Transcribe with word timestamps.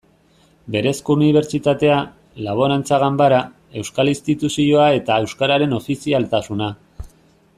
Berezko 0.75 1.15
unibertsitatea, 1.17 1.97
Laborantza 2.47 2.99
Ganbara, 3.03 3.43
Euskal 3.83 4.11
Instituzioa 4.15 4.89
eta 5.01 5.21
euskararen 5.25 5.79
ofizialtasuna. 5.81 6.75